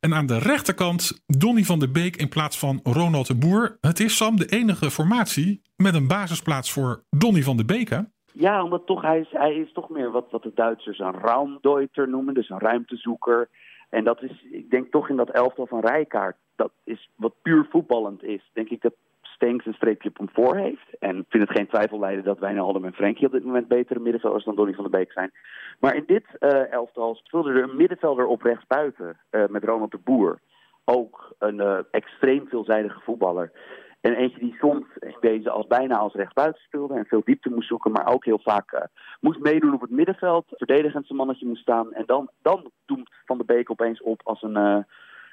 En 0.00 0.14
aan 0.14 0.26
de 0.26 0.38
rechterkant 0.38 1.22
Donny 1.26 1.62
van 1.64 1.78
de 1.78 1.90
Beek 1.90 2.16
in 2.16 2.28
plaats 2.28 2.58
van 2.58 2.80
Ronald 2.82 3.26
de 3.26 3.34
Boer. 3.34 3.76
Het 3.80 4.00
is 4.00 4.16
Sam 4.16 4.36
de 4.36 4.46
enige 4.46 4.90
formatie 4.90 5.62
met 5.76 5.94
een 5.94 6.06
basisplaats 6.06 6.72
voor 6.72 7.04
Donny 7.10 7.42
van 7.42 7.56
de 7.56 7.64
Beek. 7.64 7.88
Hè? 7.88 8.00
Ja, 8.32 8.62
omdat 8.62 8.86
toch, 8.86 9.02
hij, 9.02 9.20
is, 9.20 9.30
hij 9.30 9.54
is 9.54 9.72
toch 9.72 9.88
meer 9.88 10.10
wat, 10.10 10.26
wat 10.30 10.42
de 10.42 10.52
Duitsers 10.54 10.98
een 10.98 11.18
raumdeuter 11.20 12.08
noemen. 12.08 12.34
Dus 12.34 12.50
een 12.50 12.58
ruimtezoeker. 12.58 13.48
En 13.88 14.04
dat 14.04 14.22
is, 14.22 14.46
ik 14.50 14.70
denk 14.70 14.90
toch 14.90 15.08
in 15.08 15.16
dat 15.16 15.30
elftal 15.30 15.66
van 15.66 15.80
Rijkaard. 15.80 16.36
Dat 16.56 16.72
is 16.84 17.10
wat 17.16 17.34
puur 17.42 17.66
voetballend 17.70 18.22
is. 18.22 18.50
Denk 18.52 18.68
ik 18.68 18.82
dat 18.82 18.94
Stenks 19.36 19.66
een 19.66 19.74
streepje 19.74 20.08
op 20.08 20.16
hem 20.16 20.28
voor 20.32 20.56
heeft. 20.56 20.98
En 20.98 21.18
ik 21.18 21.24
vind 21.28 21.48
het 21.48 21.56
geen 21.56 21.66
twijfel 21.66 21.98
leiden 21.98 22.24
dat 22.24 22.38
Wijnaldum 22.38 22.84
en 22.84 22.92
Frenkie 22.92 23.26
op 23.26 23.32
dit 23.32 23.44
moment 23.44 23.68
betere 23.68 24.00
middenvelders 24.00 24.44
dan 24.44 24.56
Donny 24.56 24.72
van 24.72 24.90
der 24.90 24.98
Beek 24.98 25.12
zijn. 25.12 25.32
Maar 25.80 25.94
in 25.94 26.04
dit 26.06 26.24
uh, 26.40 26.72
elftal 26.72 27.14
speelde 27.14 27.50
er 27.50 27.62
een 27.62 27.76
middenvelder 27.76 28.26
op 28.26 28.42
rechts 28.42 28.66
buiten 28.66 29.18
uh, 29.30 29.46
met 29.46 29.64
Ronald 29.64 29.90
de 29.90 29.98
Boer. 30.04 30.38
Ook 30.84 31.34
een 31.38 31.56
uh, 31.56 31.78
extreem 31.90 32.48
veelzijdige 32.48 33.00
voetballer. 33.00 33.52
En 34.00 34.14
eentje 34.14 34.38
die 34.38 34.56
soms 34.58 34.86
deze 35.20 35.50
als 35.50 35.66
bijna 35.66 35.96
als 35.96 36.14
rechtsbuiten 36.14 36.62
speelde 36.62 36.94
en 36.94 37.04
veel 37.04 37.22
diepte 37.24 37.50
moest 37.50 37.68
zoeken, 37.68 37.92
maar 37.92 38.12
ook 38.12 38.24
heel 38.24 38.40
vaak 38.42 38.88
moest 39.20 39.40
meedoen 39.40 39.74
op 39.74 39.80
het 39.80 39.90
middenveld, 39.90 40.44
verdedigend 40.48 41.06
zijn 41.06 41.18
mannetje 41.18 41.46
moest 41.46 41.62
staan. 41.62 41.92
En 41.92 42.02
dan, 42.06 42.30
dan 42.42 42.70
doemt 42.84 43.10
Beek 43.46 43.70
opeens 43.70 44.02
op 44.02 44.20
als 44.24 44.42
een 44.42 44.56
uh, 44.56 44.78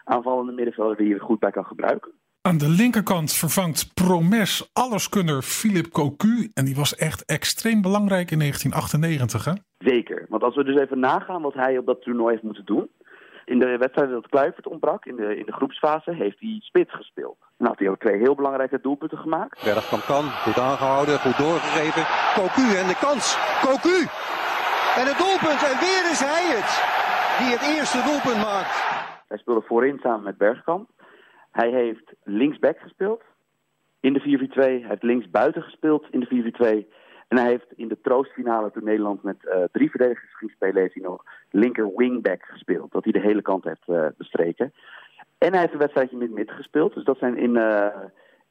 aanvallende 0.04 0.52
middenvelder 0.52 0.98
die 0.98 1.08
je 1.08 1.20
goed 1.20 1.40
bij 1.40 1.52
kan 1.52 1.66
gebruiken. 1.66 2.12
Aan 2.42 2.58
de 2.58 2.70
linkerkant 2.70 3.34
vervangt 3.34 3.94
Promes 3.94 4.70
alleskunner 4.74 5.42
Philip 5.42 5.88
Cocu. 5.88 6.52
En 6.54 6.66
die 6.66 6.76
was 6.76 6.96
echt 6.96 7.26
extreem 7.26 7.82
belangrijk 7.82 8.32
in 8.32 8.40
1998, 8.40 9.46
hè? 9.46 9.54
Zeker. 9.78 10.26
Want 10.30 10.44
als 10.44 10.56
we 10.56 10.64
dus 10.64 10.80
even 10.82 11.00
nagaan 11.00 11.42
wat 11.42 11.54
hij 11.54 11.78
op 11.78 11.86
dat 11.86 12.02
toernooi 12.02 12.32
heeft 12.32 12.44
moeten 12.44 12.66
doen. 12.66 12.90
In 13.46 13.60
de 13.60 13.78
wedstrijd 13.78 14.10
dat 14.10 14.28
Kluivert 14.28 14.68
ontbrak, 14.68 15.06
in 15.06 15.16
de, 15.16 15.38
in 15.38 15.46
de 15.46 15.52
groepsfase, 15.52 16.14
heeft 16.14 16.40
hij 16.40 16.58
spits 16.60 16.94
gespeeld. 16.96 17.38
En 17.58 17.66
had 17.66 17.80
hij 17.80 17.90
ook 17.90 18.00
twee 18.00 18.18
heel 18.18 18.36
belangrijke 18.36 18.80
doelpunten 18.82 19.18
gemaakt. 19.18 19.64
Bergkamp 19.64 20.04
kan, 20.04 20.24
goed 20.24 20.60
aangehouden, 20.60 21.20
goed 21.20 21.38
doorgegeven. 21.38 22.04
Cocu 22.38 22.66
en 22.82 22.88
de 22.88 22.98
kans. 23.06 23.26
Cocu! 23.66 23.98
En 25.00 25.06
het 25.12 25.18
doelpunt, 25.24 25.62
en 25.70 25.78
weer 25.86 26.04
is 26.14 26.22
hij 26.30 26.46
het, 26.58 26.72
die 27.44 27.58
het 27.58 27.78
eerste 27.78 28.02
doelpunt 28.06 28.44
maakt. 28.44 28.76
Hij 29.28 29.38
speelde 29.38 29.62
voorin 29.62 30.00
samen 30.02 30.24
met 30.24 30.38
Bergkamp. 30.38 30.90
Hij 31.52 31.70
heeft 31.70 32.14
linksback 32.24 32.80
gespeeld 32.80 33.22
in 34.00 34.14
de 34.14 34.48
4-4-2. 34.50 34.54
Hij 34.54 34.86
heeft 34.88 35.04
linksbuiten 35.04 35.62
gespeeld 35.62 36.06
in 36.12 36.20
de 36.20 36.86
4-4-2. 36.86 37.02
En 37.28 37.38
hij 37.38 37.48
heeft 37.48 37.72
in 37.76 37.88
de 37.88 38.02
troostfinale 38.02 38.72
toen 38.72 38.84
Nederland 38.84 39.24
met 39.24 39.38
uh, 39.46 39.64
drie 39.72 39.90
verdedigers 39.90 40.38
ging 40.38 40.52
spelen, 40.52 40.82
heeft 40.82 40.94
hij 40.94 41.04
nog 41.04 41.24
linker 41.52 41.92
wingback 41.96 42.44
gespeeld. 42.44 42.92
Dat 42.92 43.04
hij 43.04 43.14
de 43.14 43.20
hele 43.20 43.42
kant 43.42 43.64
heeft 43.64 43.88
uh, 43.88 44.06
bestreken. 44.18 44.74
En 45.38 45.52
hij 45.52 45.60
heeft 45.60 45.74
een 45.74 45.80
wedstrijdje 45.80 46.18
met 46.18 46.32
mid 46.32 46.52
gespeeld. 46.52 46.94
Dus 46.94 47.04
dat 47.04 47.18
zijn 47.18 47.38
in 47.38 47.56
uh, 47.56 47.88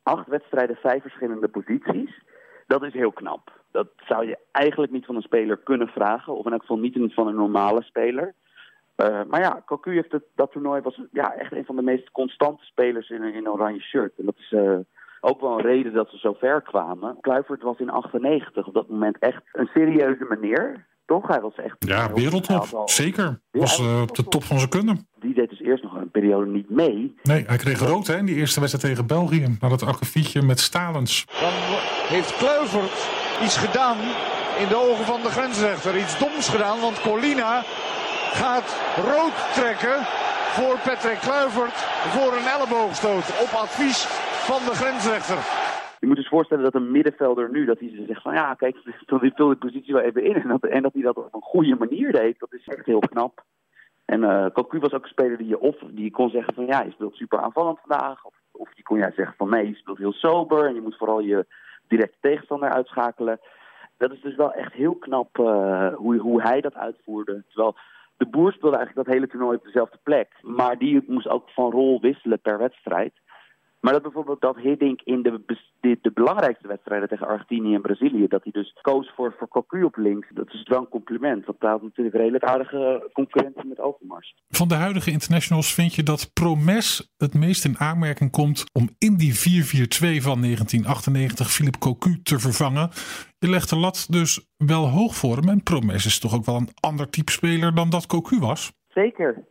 acht 0.02 0.26
wedstrijden 0.26 0.76
vijf 0.76 1.02
verschillende 1.02 1.48
posities. 1.48 2.22
Dat 2.66 2.82
is 2.82 2.92
heel 2.92 3.12
knap. 3.12 3.52
Dat 3.70 3.88
zou 3.96 4.26
je 4.26 4.38
eigenlijk 4.50 4.92
niet 4.92 5.06
van 5.06 5.16
een 5.16 5.22
speler 5.22 5.56
kunnen 5.56 5.88
vragen. 5.88 6.36
Of 6.36 6.46
in 6.46 6.52
elk 6.52 6.60
geval 6.60 6.78
niet 6.78 7.14
van 7.14 7.26
een 7.26 7.34
normale 7.34 7.82
speler. 7.82 8.34
Uh, 8.96 9.20
maar 9.28 9.40
ja, 9.40 9.62
Cocu 9.66 9.94
heeft 9.94 10.12
het, 10.12 10.24
dat 10.34 10.52
toernooi 10.52 10.80
was 10.82 11.00
ja, 11.12 11.34
echt 11.34 11.52
een 11.52 11.64
van 11.64 11.76
de 11.76 11.82
meest 11.82 12.10
constante 12.10 12.64
spelers 12.64 13.10
in 13.10 13.22
een 13.22 13.34
in 13.34 13.50
oranje 13.50 13.80
shirt. 13.80 14.12
En 14.18 14.24
dat 14.24 14.36
is 14.38 14.50
uh, 14.50 14.78
ook 15.20 15.40
wel 15.40 15.58
een 15.58 15.64
reden 15.64 15.92
dat 15.92 16.08
ze 16.10 16.18
zo 16.18 16.32
ver 16.32 16.62
kwamen. 16.62 17.16
Kluivert 17.20 17.62
was 17.62 17.78
in 17.78 17.90
98 17.90 18.66
op 18.66 18.74
dat 18.74 18.88
moment 18.88 19.18
echt 19.18 19.42
een 19.52 19.68
serieuze 19.74 20.26
meneer. 20.28 20.86
Toch? 21.06 21.26
Hij 21.26 21.40
was 21.40 21.54
echt... 21.54 21.76
Ja, 21.78 22.12
wereldtop. 22.12 22.66
Al... 22.72 22.88
Zeker. 22.88 23.40
Ja, 23.50 23.60
was 23.60 23.80
uh, 23.80 24.00
op 24.00 24.14
de 24.14 24.24
top 24.24 24.44
van 24.44 24.58
zijn 24.58 24.70
kunnen. 24.70 25.08
Die 25.18 25.34
deed 25.34 25.48
dus 25.50 25.60
eerst 25.60 25.82
nog 25.82 25.94
een 25.94 26.10
periode 26.10 26.50
niet 26.50 26.70
mee. 26.70 27.14
Nee, 27.22 27.44
hij 27.46 27.56
kreeg 27.56 27.78
rood 27.78 28.06
hè, 28.06 28.16
in 28.16 28.24
die 28.24 28.34
eerste 28.34 28.60
wedstrijd 28.60 28.94
tegen 28.94 29.06
België. 29.06 29.56
Na 29.60 29.68
dat 29.68 29.82
akkefietje 29.82 30.42
met 30.42 30.60
Stalens. 30.60 31.26
Dan 31.26 31.52
heeft 32.08 32.36
Kluivert 32.36 33.10
iets 33.42 33.56
gedaan 33.56 33.96
in 34.58 34.68
de 34.68 34.76
ogen 34.76 35.04
van 35.04 35.22
de 35.22 35.28
grensrechter. 35.28 35.98
Iets 35.98 36.18
doms 36.18 36.48
gedaan, 36.48 36.80
want 36.80 37.00
Colina 37.00 37.62
gaat 38.40 38.68
rood 39.12 39.36
trekken 39.58 39.98
voor 40.56 40.74
Patrick 40.86 41.20
Kluivert 41.26 41.78
voor 42.14 42.30
een 42.36 42.48
elleboogstoot 42.54 43.26
op 43.44 43.52
advies 43.64 43.98
van 44.48 44.60
de 44.68 44.74
grensrechter. 44.80 45.40
Je 46.00 46.06
moet 46.06 46.16
dus 46.16 46.28
voorstellen 46.28 46.64
dat 46.64 46.74
een 46.74 46.90
middenvelder 46.90 47.50
nu, 47.50 47.64
dat 47.64 47.78
hij 47.78 48.04
zegt 48.06 48.22
van 48.22 48.34
ja, 48.34 48.54
kijk, 48.54 48.76
ik 49.20 49.32
vul 49.34 49.48
de 49.48 49.56
positie 49.56 49.94
wel 49.94 50.02
even 50.02 50.24
in. 50.24 50.34
En 50.34 50.48
dat, 50.48 50.64
en 50.64 50.82
dat 50.82 50.92
hij 50.92 51.02
dat 51.02 51.16
op 51.16 51.34
een 51.34 51.40
goede 51.40 51.74
manier 51.74 52.12
deed, 52.12 52.38
dat 52.38 52.52
is 52.52 52.66
echt 52.66 52.86
heel 52.86 52.98
knap. 52.98 53.44
En 54.04 54.22
uh, 54.22 54.46
Cocu 54.52 54.78
was 54.78 54.92
ook 54.92 55.02
een 55.02 55.08
speler 55.08 55.36
die 55.36 55.46
je 55.46 55.60
of 55.60 55.76
die 55.90 56.10
kon 56.10 56.30
zeggen 56.30 56.54
van 56.54 56.66
ja, 56.66 56.82
je 56.82 56.90
speelt 56.90 57.14
super 57.14 57.38
aanvallend 57.38 57.78
vandaag. 57.86 58.24
Of, 58.24 58.34
of 58.50 58.74
die 58.74 58.84
kon 58.84 58.98
jij 58.98 59.12
zeggen 59.16 59.34
van 59.36 59.50
nee, 59.50 59.68
je 59.68 59.74
speelt 59.74 59.98
heel 59.98 60.12
sober 60.12 60.66
en 60.66 60.74
je 60.74 60.80
moet 60.80 60.96
vooral 60.96 61.20
je 61.20 61.46
directe 61.88 62.16
tegenstander 62.20 62.70
uitschakelen. 62.70 63.40
Dat 63.96 64.12
is 64.12 64.20
dus 64.20 64.34
wel 64.34 64.52
echt 64.52 64.72
heel 64.72 64.94
knap 64.94 65.38
uh, 65.38 65.94
hoe, 65.94 66.16
hoe 66.16 66.42
hij 66.42 66.60
dat 66.60 66.74
uitvoerde. 66.74 67.44
Terwijl 67.48 67.76
de 68.22 68.30
boer 68.30 68.52
speelde 68.52 68.76
eigenlijk 68.76 69.06
dat 69.06 69.14
hele 69.14 69.28
toernooi 69.28 69.56
op 69.56 69.64
dezelfde 69.64 69.98
plek. 70.02 70.28
Maar 70.42 70.78
die 70.78 71.04
moest 71.06 71.28
ook 71.28 71.50
van 71.50 71.70
rol 71.70 72.00
wisselen 72.00 72.40
per 72.40 72.58
wedstrijd. 72.58 73.12
Maar 73.82 73.92
dat 73.92 74.02
bijvoorbeeld 74.02 74.40
dat 74.40 74.56
Hiddink 74.56 75.00
in 75.04 75.22
de, 75.22 75.40
de, 75.80 75.98
de, 76.02 76.10
belangrijkste 76.10 76.68
wedstrijden 76.68 77.08
tegen 77.08 77.26
Argentinië 77.26 77.74
en 77.74 77.80
Brazilië, 77.80 78.26
dat 78.28 78.42
hij 78.42 78.52
dus 78.52 78.78
koos 78.80 79.12
voor, 79.16 79.34
voor 79.38 79.48
Cocu 79.48 79.82
op 79.82 79.96
links, 79.96 80.28
dat 80.34 80.48
is 80.48 80.62
wel 80.68 80.78
een 80.78 80.88
compliment. 80.88 81.46
Want 81.46 81.60
daar 81.60 81.70
had 81.70 81.82
natuurlijk 81.82 82.16
redelijk 82.16 82.44
aardige 82.44 83.10
concurrentie 83.12 83.68
met 83.68 83.80
Overmars. 83.80 84.34
Van 84.48 84.68
de 84.68 84.74
huidige 84.74 85.10
internationals 85.10 85.74
vind 85.74 85.94
je 85.94 86.02
dat 86.02 86.30
Promes 86.32 87.12
het 87.16 87.34
meest 87.34 87.64
in 87.64 87.78
aanmerking 87.78 88.30
komt 88.30 88.64
om 88.72 88.88
in 88.98 89.16
die 89.16 89.32
4-4-2 89.32 89.38
van 90.22 90.40
1998 90.40 91.50
Philip 91.50 91.78
Cocu 91.78 92.22
te 92.22 92.38
vervangen. 92.38 92.88
Je 93.38 93.50
legt 93.50 93.70
de 93.70 93.76
lat 93.76 94.06
dus 94.10 94.52
wel 94.56 94.88
hoog 94.88 95.14
voor 95.14 95.36
hem 95.36 95.48
en 95.48 95.62
Promes 95.62 96.06
is 96.06 96.18
toch 96.18 96.34
ook 96.34 96.44
wel 96.44 96.56
een 96.56 96.70
ander 96.80 97.10
type 97.10 97.30
speler 97.32 97.74
dan 97.74 97.90
dat 97.90 98.06
Cocu 98.06 98.38
was? 98.38 98.72
Zeker, 98.88 99.44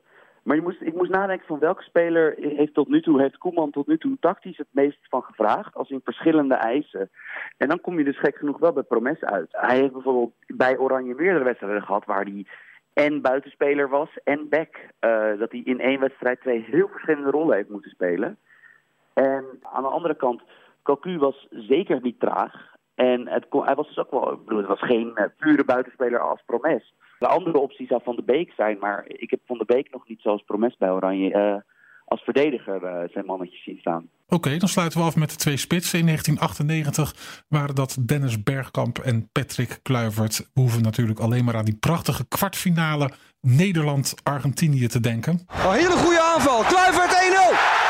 maar 0.43 0.55
je 0.55 0.75
ik 0.79 0.93
moest 0.93 1.11
nadenken 1.11 1.47
van 1.47 1.59
welke 1.59 1.83
speler 1.83 2.35
heeft 2.37 2.73
tot 2.73 2.87
nu 2.87 3.01
toe, 3.01 3.21
heeft 3.21 3.37
Koeman 3.37 3.71
tot 3.71 3.87
nu 3.87 3.97
toe 3.97 4.17
tactisch 4.19 4.57
het 4.57 4.67
meest 4.71 4.97
van 5.09 5.21
gevraagd, 5.21 5.75
als 5.75 5.89
in 5.89 6.01
verschillende 6.03 6.55
eisen. 6.55 7.09
En 7.57 7.67
dan 7.67 7.81
kom 7.81 7.97
je 7.97 8.03
dus 8.03 8.19
gek 8.19 8.35
genoeg 8.35 8.59
wel 8.59 8.73
bij 8.73 8.83
Promes 8.83 9.21
uit. 9.21 9.49
Hij 9.51 9.79
heeft 9.79 9.93
bijvoorbeeld 9.93 10.33
bij 10.47 10.77
Oranje 10.77 11.15
meerdere 11.15 11.43
wedstrijden 11.43 11.81
gehad 11.81 12.05
waar 12.05 12.23
hij 12.23 12.45
en 12.93 13.21
buitenspeler 13.21 13.89
was 13.89 14.09
en 14.23 14.49
back. 14.49 14.75
Uh, 15.01 15.39
dat 15.39 15.51
hij 15.51 15.61
in 15.63 15.79
één 15.79 15.99
wedstrijd 15.99 16.41
twee 16.41 16.65
heel 16.69 16.87
verschillende 16.87 17.29
rollen 17.29 17.55
heeft 17.55 17.69
moeten 17.69 17.91
spelen. 17.91 18.37
En 19.13 19.45
aan 19.61 19.83
de 19.83 19.89
andere 19.89 20.15
kant, 20.15 20.41
Cocu 20.83 21.17
was 21.17 21.47
zeker 21.49 22.01
niet 22.01 22.19
traag. 22.19 22.70
En 22.95 23.27
het 23.27 23.47
kon, 23.49 23.65
hij 23.65 23.75
was 23.75 23.87
dus 23.87 23.97
ook 23.97 24.11
wel, 24.11 24.31
ik 24.33 24.43
bedoel, 24.43 24.59
het 24.59 24.67
was 24.67 24.81
geen 24.81 25.11
uh, 25.15 25.25
pure 25.37 25.65
buitenspeler 25.65 26.19
als 26.19 26.41
Promes. 26.45 26.93
De 27.19 27.27
andere 27.27 27.59
optie 27.59 27.87
zou 27.87 28.01
Van 28.03 28.15
de 28.15 28.23
Beek 28.23 28.51
zijn, 28.55 28.77
maar 28.79 29.03
ik 29.07 29.29
heb 29.29 29.39
Van 29.45 29.57
de 29.57 29.65
Beek 29.65 29.91
nog 29.91 30.07
niet 30.07 30.21
zoals 30.21 30.43
Promes 30.43 30.77
bij 30.77 30.89
Oranje 30.89 31.29
uh, 31.29 31.55
als 32.05 32.21
verdediger 32.21 32.83
uh, 32.83 33.09
zijn 33.11 33.25
mannetjes 33.25 33.63
zien 33.63 33.77
staan. 33.79 34.09
Oké, 34.25 34.35
okay, 34.35 34.57
dan 34.57 34.69
sluiten 34.69 34.99
we 34.99 35.05
af 35.05 35.15
met 35.15 35.29
de 35.29 35.35
twee 35.35 35.57
spitsen. 35.57 35.99
In 35.99 36.05
1998 36.05 37.43
waren 37.47 37.75
dat 37.75 37.97
Dennis 38.05 38.43
Bergkamp 38.43 38.97
en 38.97 39.29
Patrick 39.31 39.79
Kluivert. 39.83 40.37
We 40.37 40.61
hoeven 40.61 40.81
natuurlijk 40.81 41.19
alleen 41.19 41.45
maar 41.45 41.55
aan 41.55 41.65
die 41.65 41.77
prachtige 41.79 42.27
kwartfinale 42.27 43.09
Nederland-Argentinië 43.41 44.87
te 44.87 44.99
denken. 44.99 45.33
Een 45.33 45.71
hele 45.71 45.97
goede 45.97 46.21
aanval. 46.21 46.63
Kluivert 46.63 47.13
1-0. 47.13 47.81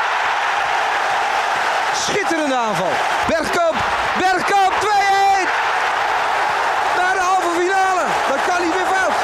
Schitterende 1.94 2.56
aanval. 2.56 2.92
Bergkamp, 3.28 3.76
Bergkamp 4.22 4.72
2-1. 4.84 4.84
Naar 6.98 7.14
de 7.18 7.24
halve 7.30 7.50
finale. 7.60 8.04
Dat 8.32 8.40
kan 8.48 8.58
niet 8.64 8.74
meer 8.76 8.88
fout. 8.94 9.16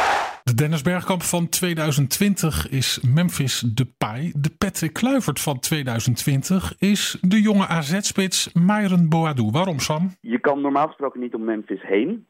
De 0.42 0.47
Dennis 0.58 0.82
Bergkamp 0.82 1.22
van 1.22 1.48
2020 1.48 2.68
is 2.70 3.00
Memphis 3.14 3.60
Depay. 3.60 4.32
De 4.36 4.50
Patrick 4.58 4.92
Kluivert 4.92 5.40
van 5.40 5.58
2020 5.58 6.74
is 6.78 7.18
de 7.20 7.40
jonge 7.40 7.66
AZ-spits 7.66 8.52
Myron 8.52 9.08
Boadou. 9.08 9.50
Waarom, 9.50 9.78
Sam? 9.78 10.10
Je 10.20 10.38
kan 10.38 10.60
normaal 10.60 10.86
gesproken 10.86 11.20
niet 11.20 11.34
om 11.34 11.44
Memphis 11.44 11.82
heen. 11.82 12.26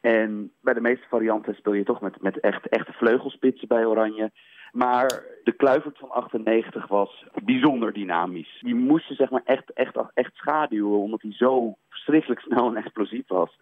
En 0.00 0.52
bij 0.60 0.74
de 0.74 0.80
meeste 0.80 1.06
varianten 1.08 1.54
speel 1.54 1.72
je 1.72 1.84
toch 1.84 2.00
met, 2.00 2.22
met 2.22 2.40
echt, 2.40 2.68
echte 2.68 2.92
vleugelspitsen 2.92 3.68
bij 3.68 3.84
Oranje. 3.84 4.30
Maar 4.72 5.22
de 5.44 5.52
Kluivert 5.52 5.98
van 5.98 6.10
98 6.10 6.88
was 6.88 7.26
bijzonder 7.44 7.92
dynamisch. 7.92 8.58
Die 8.60 8.74
moest 8.74 9.08
je 9.08 9.14
zeg 9.14 9.30
maar 9.30 9.42
echt, 9.44 9.72
echt, 9.72 9.96
echt 10.14 10.34
schaduwen, 10.34 10.98
omdat 10.98 11.22
hij 11.22 11.32
zo 11.32 11.76
verschrikkelijk 11.88 12.40
snel 12.40 12.68
en 12.68 12.76
explosief 12.76 13.28
was. 13.28 13.58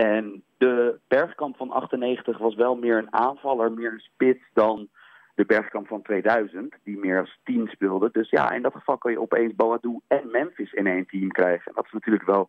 En 0.00 0.42
de 0.58 0.98
Bergkamp 1.08 1.56
van 1.56 1.70
98 1.70 2.38
was 2.38 2.54
wel 2.54 2.76
meer 2.76 2.98
een 2.98 3.12
aanvaller, 3.12 3.72
meer 3.72 3.92
een 3.92 4.00
spits 4.00 4.42
dan 4.52 4.88
de 5.34 5.44
Bergkamp 5.44 5.86
van 5.86 6.02
2000, 6.02 6.74
die 6.84 6.98
meer 6.98 7.20
als 7.20 7.38
team 7.44 7.68
speelde. 7.68 8.08
Dus 8.12 8.30
ja, 8.30 8.50
in 8.50 8.62
dat 8.62 8.72
geval 8.72 8.98
kan 8.98 9.10
je 9.10 9.20
opeens 9.20 9.54
Boadou 9.54 10.00
en 10.06 10.30
Memphis 10.30 10.72
in 10.72 10.86
één 10.86 11.06
team 11.06 11.30
krijgen. 11.30 11.66
En 11.66 11.72
dat 11.74 11.84
is 11.84 11.92
natuurlijk 11.92 12.24
wel 12.26 12.48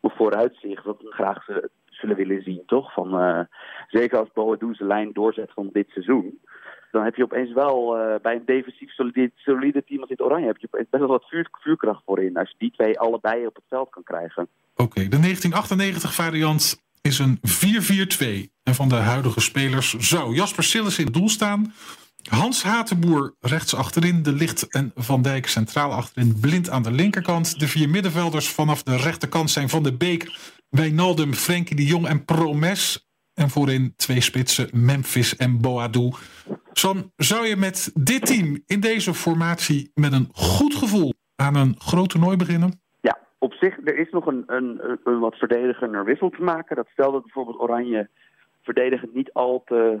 een 0.00 0.10
vooruitzicht 0.10 0.84
wat 0.84 1.02
we 1.02 1.12
graag 1.12 1.46
zullen 1.84 2.16
willen 2.16 2.42
zien, 2.42 2.62
toch? 2.66 2.92
Van, 2.92 3.22
uh, 3.22 3.40
zeker 3.88 4.18
als 4.18 4.32
Boadou 4.32 4.74
zijn 4.74 4.88
lijn 4.88 5.12
doorzet 5.12 5.52
van 5.52 5.68
dit 5.72 5.90
seizoen. 5.90 6.40
Dan 6.96 7.04
heb 7.04 7.16
je 7.16 7.22
opeens 7.22 7.52
wel 7.52 7.98
uh, 7.98 8.14
bij 8.22 8.34
een 8.34 8.42
defensief 8.46 8.90
solide, 8.90 9.30
solide, 9.34 9.84
team 9.84 10.00
als 10.00 10.08
dit 10.08 10.20
Oranje... 10.20 10.46
heb 10.46 10.56
je 10.56 10.66
opeens 10.70 10.88
best 10.90 11.02
wel 11.02 11.12
wat 11.12 11.28
vuur, 11.28 11.48
vuurkracht 11.52 12.02
voorin. 12.04 12.36
Als 12.36 12.48
je 12.48 12.54
die 12.58 12.70
twee 12.70 12.98
allebei 12.98 13.46
op 13.46 13.54
het 13.54 13.64
veld 13.68 13.90
kan 13.90 14.02
krijgen. 14.02 14.48
Oké, 14.76 15.00
de 15.00 15.20
1998 15.20 16.14
variant 16.14 16.82
is 17.00 17.18
een 17.18 17.40
4-4-2. 18.48 18.50
En 18.62 18.74
van 18.74 18.88
de 18.88 18.94
huidige 18.94 19.40
spelers 19.40 19.92
zou 19.92 20.34
Jasper 20.34 20.64
Sillis 20.64 20.98
in 20.98 21.04
het 21.04 21.14
doel 21.14 21.28
staan. 21.28 21.72
Hans 22.28 22.62
Hatenboer 22.62 23.34
rechts 23.40 23.74
achterin, 23.74 24.22
De 24.22 24.32
Licht 24.32 24.68
en 24.68 24.92
Van 24.94 25.22
Dijk 25.22 25.46
centraal 25.46 25.92
achterin, 25.92 26.40
Blind 26.40 26.70
aan 26.70 26.82
de 26.82 26.92
linkerkant. 26.92 27.60
De 27.60 27.68
vier 27.68 27.88
middenvelders 27.88 28.48
vanaf 28.48 28.82
de 28.82 28.96
rechterkant 28.96 29.50
zijn 29.50 29.68
Van 29.68 29.82
de 29.82 29.96
Beek, 29.96 30.38
Wijnaldum, 30.68 31.34
Frenkie 31.34 31.76
de 31.76 31.84
Jong 31.84 32.06
en 32.06 32.24
Promes. 32.24 33.05
En 33.42 33.48
voorin 33.48 33.94
twee 33.96 34.20
spitsen, 34.20 34.68
Memphis 34.72 35.36
en 35.36 35.60
Boadou. 35.60 36.12
Sam, 36.72 37.12
zou 37.16 37.46
je 37.46 37.56
met 37.56 37.90
dit 37.94 38.26
team 38.26 38.62
in 38.66 38.80
deze 38.80 39.14
formatie 39.14 39.90
met 39.94 40.12
een 40.12 40.28
goed 40.32 40.74
gevoel 40.74 41.12
aan 41.36 41.56
een 41.56 41.74
groot 41.78 42.08
toernooi 42.08 42.36
beginnen? 42.36 42.80
Ja, 43.00 43.18
op 43.38 43.52
zich, 43.52 43.76
er 43.84 43.98
is 43.98 44.10
nog 44.10 44.26
een, 44.26 44.42
een, 44.46 44.98
een 45.04 45.18
wat 45.18 45.34
verdedigender 45.34 46.04
wissel 46.04 46.30
te 46.30 46.42
maken. 46.42 46.76
Dat 46.76 46.88
stelde 46.92 47.20
bijvoorbeeld 47.20 47.60
Oranje 47.60 48.08
verdedigend 48.62 49.14
niet 49.14 49.32
al 49.32 49.62
te 49.64 50.00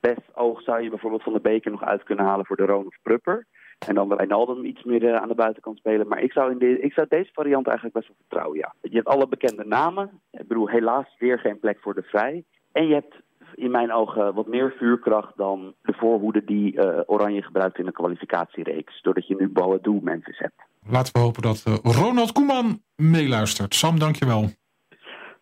best 0.00 0.34
oog 0.34 0.62
zou 0.62 0.82
je 0.82 0.88
bijvoorbeeld 0.88 1.22
van 1.22 1.32
de 1.32 1.40
beker 1.40 1.70
nog 1.70 1.82
uit 1.82 2.02
kunnen 2.02 2.24
halen 2.24 2.46
voor 2.46 2.56
de 2.56 2.66
Roon 2.66 2.92
Prupper. 3.02 3.46
En 3.88 3.94
dan 3.94 4.08
Wijnaldum 4.08 4.64
iets 4.64 4.82
meer 4.82 5.04
eh, 5.04 5.22
aan 5.22 5.28
de 5.28 5.34
buitenkant 5.34 5.78
spelen. 5.78 6.08
Maar 6.08 6.22
ik 6.22 6.32
zou, 6.32 6.50
in 6.50 6.58
de, 6.58 6.80
ik 6.80 6.92
zou 6.92 7.06
deze 7.08 7.30
variant 7.32 7.66
eigenlijk 7.66 7.96
best 7.96 8.08
wel 8.08 8.16
vertrouwen, 8.20 8.58
ja. 8.58 8.74
Je 8.80 8.96
hebt 8.96 9.08
alle 9.08 9.28
bekende 9.28 9.64
namen. 9.64 10.20
Ik 10.30 10.48
bedoel, 10.48 10.68
helaas 10.68 11.16
weer 11.18 11.38
geen 11.38 11.58
plek 11.58 11.78
voor 11.80 11.94
de 11.94 12.02
Vrij. 12.02 12.44
En 12.74 12.86
je 12.86 12.94
hebt 12.94 13.14
in 13.54 13.70
mijn 13.70 13.92
ogen 13.92 14.34
wat 14.34 14.46
meer 14.46 14.74
vuurkracht 14.78 15.36
dan 15.36 15.74
de 15.82 15.92
voorhoede 15.92 16.44
die 16.44 16.72
uh, 16.72 17.00
Oranje 17.06 17.42
gebruikt 17.42 17.78
in 17.78 17.84
de 17.84 17.92
kwalificatiereeks. 17.92 19.02
Doordat 19.02 19.26
je 19.26 19.36
nu 19.38 19.48
Boadu 19.48 20.00
Memphis 20.02 20.38
hebt. 20.38 20.62
Laten 20.88 21.12
we 21.12 21.18
hopen 21.18 21.42
dat 21.42 21.64
uh, 21.68 21.74
Ronald 21.82 22.32
Koeman 22.32 22.80
meeluistert. 22.96 23.74
Sam, 23.74 23.98
dankjewel. 23.98 24.48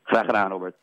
Graag 0.02 0.26
gedaan, 0.26 0.50
Robert. 0.50 0.76